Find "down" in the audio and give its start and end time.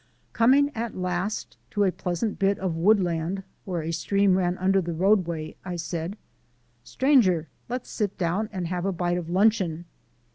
8.17-8.49